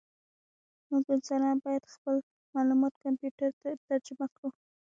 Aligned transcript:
موږ 0.89 1.03
انسانان 1.15 1.55
باید 1.65 1.91
خپل 1.93 2.15
معلومات 2.55 2.93
کمپیوټر 3.03 3.49
ته 3.61 3.69
ترجمه 3.87 4.25
کړو. 4.35 4.49